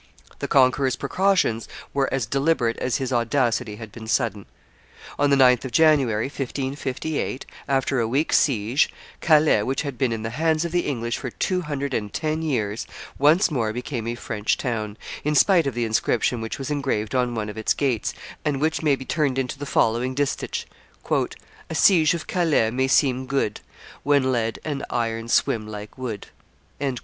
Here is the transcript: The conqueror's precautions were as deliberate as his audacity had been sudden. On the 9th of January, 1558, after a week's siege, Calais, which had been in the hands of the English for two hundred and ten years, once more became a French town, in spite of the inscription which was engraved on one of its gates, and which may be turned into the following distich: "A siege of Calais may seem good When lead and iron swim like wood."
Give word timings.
The 0.39 0.47
conqueror's 0.47 0.95
precautions 0.95 1.67
were 1.93 2.11
as 2.11 2.25
deliberate 2.25 2.77
as 2.77 2.97
his 2.97 3.13
audacity 3.13 3.75
had 3.75 3.91
been 3.91 4.07
sudden. 4.07 4.47
On 5.19 5.29
the 5.29 5.35
9th 5.35 5.63
of 5.65 5.71
January, 5.71 6.25
1558, 6.25 7.45
after 7.67 7.99
a 7.99 8.07
week's 8.07 8.37
siege, 8.39 8.89
Calais, 9.19 9.61
which 9.61 9.83
had 9.83 9.99
been 9.99 10.11
in 10.11 10.23
the 10.23 10.31
hands 10.31 10.65
of 10.65 10.71
the 10.71 10.87
English 10.87 11.19
for 11.19 11.29
two 11.29 11.61
hundred 11.61 11.93
and 11.93 12.11
ten 12.11 12.41
years, 12.41 12.87
once 13.19 13.51
more 13.51 13.71
became 13.71 14.07
a 14.07 14.15
French 14.15 14.57
town, 14.57 14.97
in 15.23 15.35
spite 15.35 15.67
of 15.67 15.75
the 15.75 15.85
inscription 15.85 16.41
which 16.41 16.57
was 16.57 16.71
engraved 16.71 17.13
on 17.13 17.35
one 17.35 17.47
of 17.47 17.55
its 17.55 17.75
gates, 17.75 18.11
and 18.43 18.59
which 18.59 18.81
may 18.81 18.95
be 18.95 19.05
turned 19.05 19.37
into 19.37 19.59
the 19.59 19.67
following 19.67 20.15
distich: 20.15 20.65
"A 21.69 21.75
siege 21.75 22.15
of 22.15 22.25
Calais 22.25 22.71
may 22.71 22.87
seem 22.87 23.27
good 23.27 23.61
When 24.01 24.31
lead 24.31 24.57
and 24.65 24.83
iron 24.89 25.27
swim 25.29 25.67
like 25.67 25.95
wood." 25.95 26.29